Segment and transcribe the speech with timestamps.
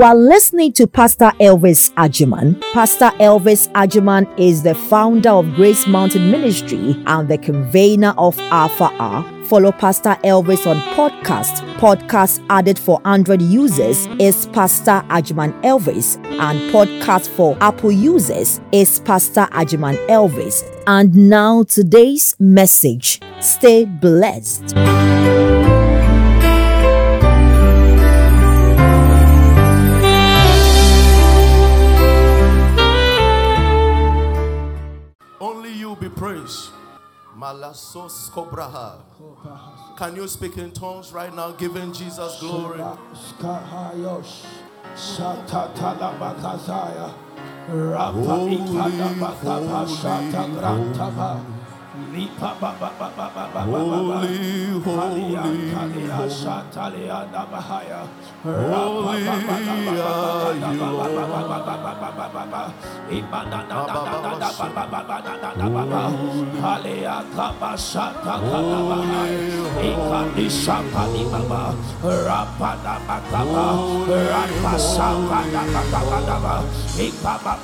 [0.00, 2.58] You are listening to Pastor Elvis Agyemang.
[2.72, 8.84] Pastor Elvis Agyemang is the founder of Grace Mountain Ministry and the convener of Alpha
[8.98, 9.44] Hour.
[9.44, 11.60] Follow Pastor Elvis on podcast.
[11.76, 19.00] Podcast added for Android users is Pastor Agyemang Elvis, and podcast for Apple users is
[19.00, 20.64] Pastor Agyemang Elvis.
[20.86, 23.20] And now today's message.
[23.40, 24.74] Stay blessed.
[37.40, 39.00] Malasos kobraha.
[39.96, 42.80] Can you speak in tongues right now, giving Jesus glory?
[43.14, 44.44] Skahayosh,
[44.94, 47.14] Shatatalabakazaya,
[47.70, 49.14] Rapa Holy, holy, Holy,
[53.64, 54.80] holy, holy.
[54.80, 55.70] Holy are you,
[66.62, 67.20] Halia
[77.08, 77.56] Kaba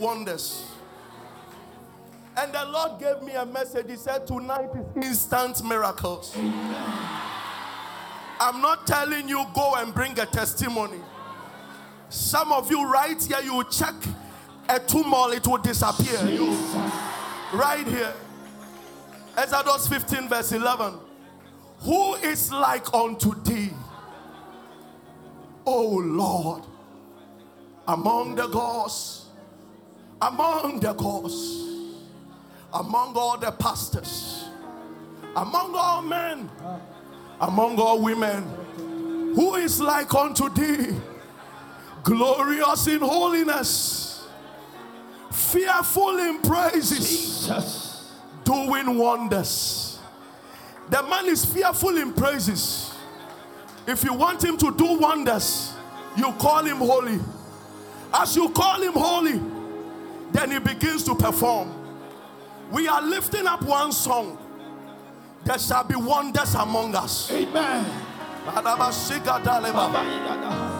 [0.00, 0.64] wonders.
[2.36, 3.86] And the Lord gave me a message.
[3.88, 6.34] He said, Tonight is instant miracles.
[8.40, 10.98] I'm not telling you go and bring a testimony.
[12.08, 13.94] Some of you right here, you check
[14.68, 16.26] a tumor, it will disappear.
[16.28, 16.56] You,
[17.52, 18.14] right here.
[19.36, 20.94] Exodus 15, verse 11.
[21.80, 23.70] Who is like unto thee,
[25.66, 26.64] O Lord,
[27.86, 29.19] among the gods,
[30.22, 31.64] among the gods,
[32.72, 34.44] among all the pastors,
[35.36, 36.50] among all men,
[37.40, 38.42] among all women?
[39.34, 40.96] Who is like unto thee?
[42.02, 44.26] glorious in holiness,
[45.30, 48.12] fearful in praises, Jesus.
[48.44, 49.98] doing wonders.
[50.88, 52.92] The man is fearful in praises.
[53.86, 55.72] If you want him to do wonders,
[56.16, 57.20] you call him holy.
[58.12, 59.40] As you call him holy,
[60.32, 61.72] then he begins to perform.
[62.70, 64.38] We are lifting up one song.
[65.44, 67.30] There shall be wonders among us.
[67.32, 67.84] Amen.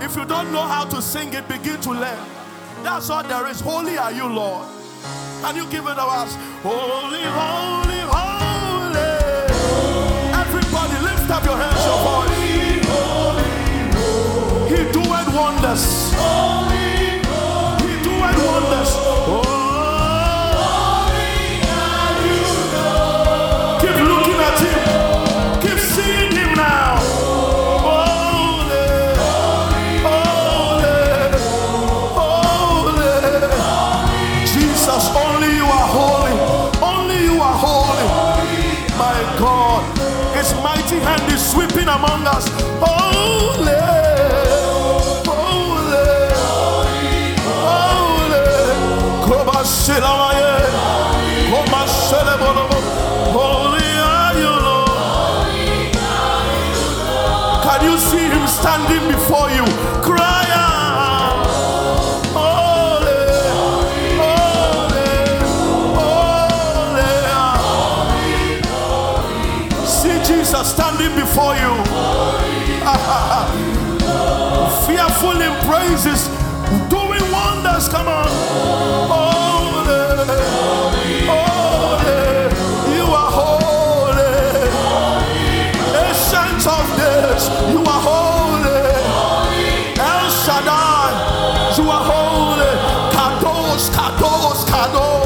[0.00, 2.18] If you don't know how to sing it, begin to learn.
[2.82, 3.60] That's all there is.
[3.60, 4.66] Holy are you, Lord.
[5.42, 6.34] Can you give it to us?
[6.62, 8.98] Holy, holy, holy.
[10.34, 12.28] Everybody lift up your hands, your voice.
[14.70, 15.84] He doeth wonders.
[16.72, 16.77] He
[41.58, 42.48] moving among us.
[42.80, 43.88] Holy.
[53.32, 54.88] Holy are you, Lord.
[57.62, 59.27] Can you see him standing before
[70.68, 71.72] standing before you.
[74.84, 76.28] Fearful in praises,
[76.92, 77.88] doing wonders.
[77.88, 78.28] Come on.
[79.08, 80.26] Holy,
[81.32, 82.20] holy.
[82.94, 84.34] You are holy.
[86.04, 86.86] Ancient of
[87.72, 88.80] you are holy.
[89.98, 91.10] El Shaddai,
[91.78, 92.72] you are holy.
[93.16, 95.17] Kadosh, Kadosh, Kadosh.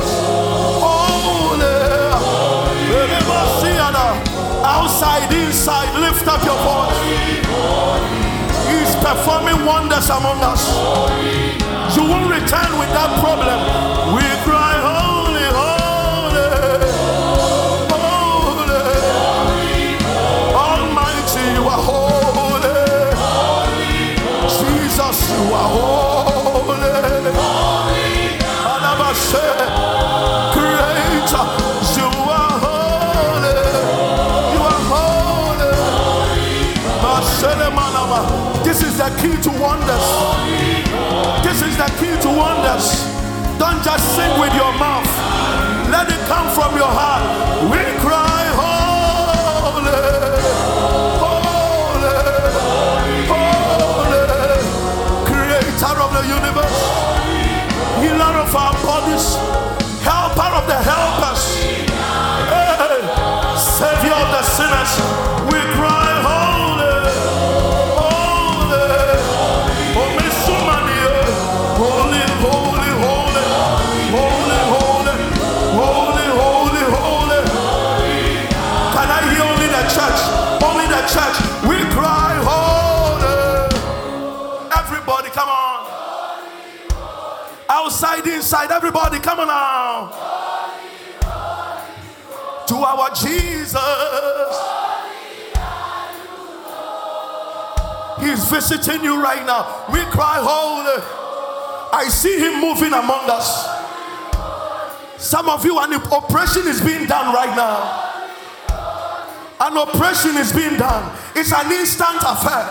[5.53, 6.97] Inside, lift up your voice.
[8.73, 10.65] He's performing wonders among us.
[11.95, 13.61] You won't return with that problem.
[14.17, 14.22] We
[39.03, 40.07] the key to wonders.
[41.43, 43.03] This is the key to wonders.
[43.59, 45.11] Don't just sing with your mouth.
[45.91, 47.27] Let it come from your heart.
[47.67, 47.83] We
[88.55, 90.11] Everybody, come on now.
[92.67, 93.79] To our Jesus.
[98.21, 99.87] He's visiting you right now.
[99.93, 101.03] We cry, holy.
[101.93, 103.67] I see him moving among us.
[105.19, 108.11] Some of you, an oppression is being done right now.
[109.61, 111.17] An oppression is being done.
[111.35, 112.69] It's an instant affair.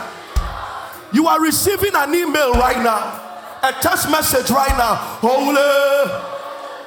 [1.13, 3.31] You are receiving an email right now,
[3.63, 4.96] a text message right now.
[5.22, 5.56] Holy,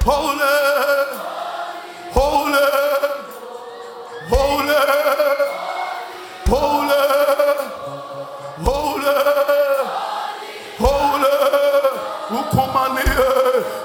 [0.03, 0.51] holy,
[2.11, 2.67] holy,
[4.27, 4.75] holy,
[6.47, 7.01] holy,
[8.57, 9.13] holy,
[10.77, 11.31] holy.
[12.27, 13.05] Ukumani,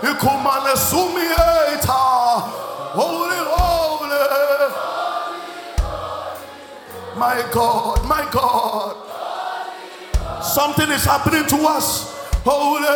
[0.02, 2.00] ukumane sumieta.
[2.92, 4.24] Holy, holy.
[7.16, 8.96] My God, my God.
[10.42, 12.19] Something is happening to us.
[12.44, 12.86] Holy.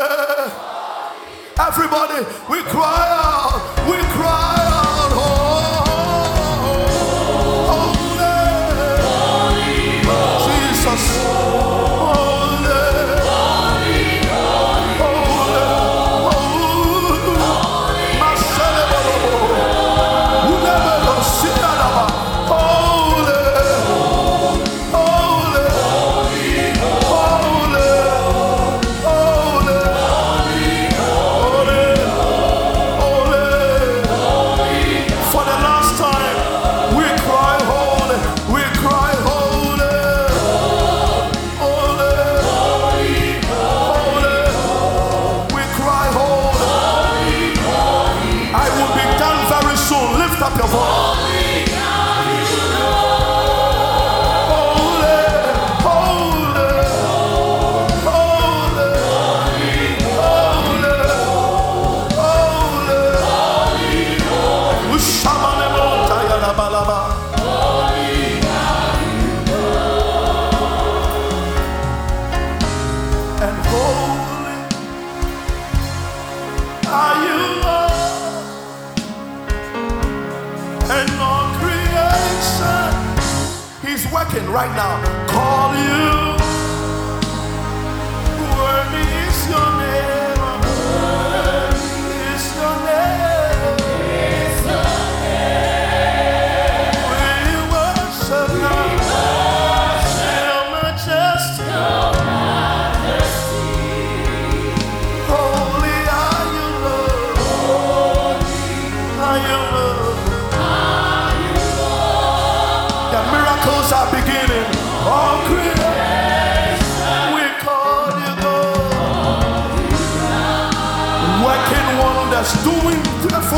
[1.60, 3.88] Everybody, we cry out.
[3.88, 4.63] We cry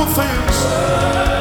[0.06, 1.35] offense.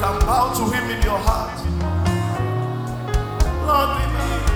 [0.00, 1.60] can bow to Him in your heart.
[3.66, 4.48] Lord, we need.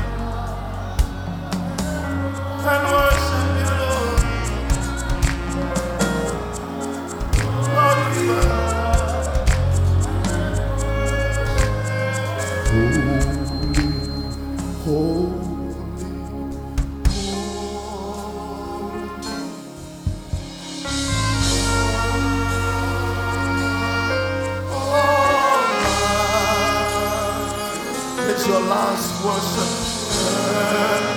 [2.65, 3.04] And
[28.95, 31.14] house worship.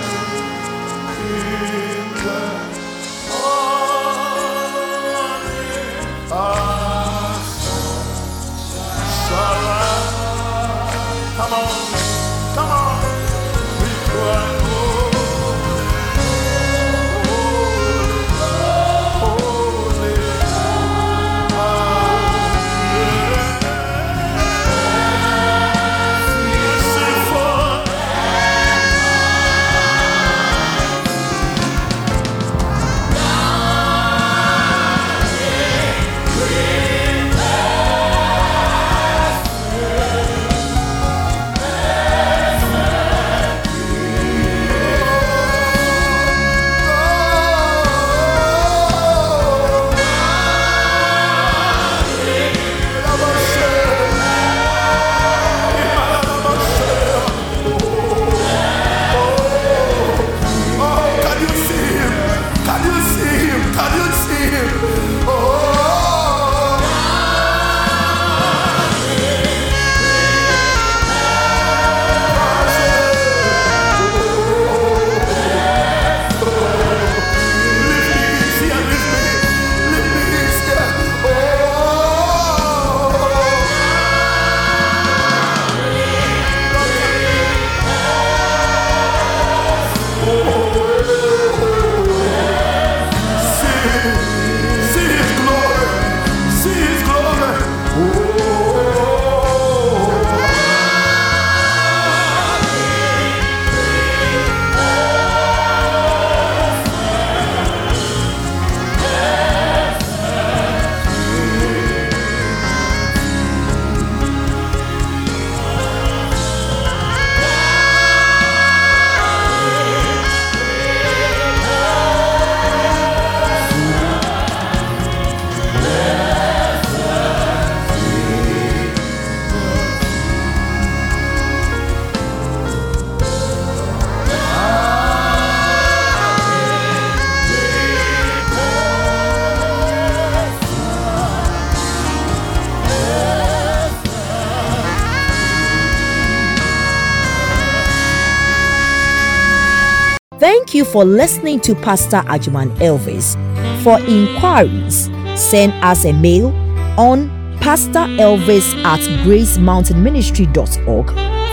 [150.38, 153.34] Thank you for listening to Pastor Agyemang Elvis.
[153.82, 156.54] For inquiries, send us a mail
[156.96, 157.28] on
[157.58, 161.06] Pastor Elvis at gracemountainministry.org.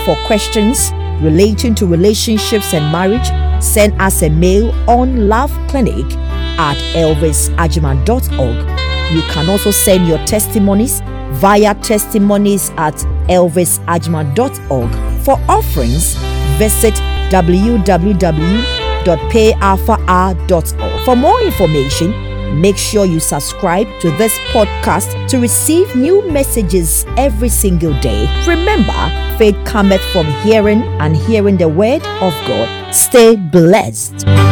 [0.04, 3.26] For questions relating to relationships and marriage,
[3.60, 6.06] send us a mail on Love Clinic
[6.56, 8.56] at elvisagyemang.org.
[9.12, 11.00] You can also send your testimonies
[11.40, 12.94] via testimonies at
[13.28, 15.24] elvisagyemang.org.
[15.24, 16.14] For offerings,
[16.56, 16.94] visit
[17.30, 18.75] www
[19.06, 21.04] www.payalpha.org.
[21.04, 27.48] For more information, make sure you subscribe to this podcast to receive new messages every
[27.48, 28.26] single day.
[28.46, 32.94] Remember, faith cometh from hearing, and hearing the word of God.
[32.94, 34.45] Stay blessed.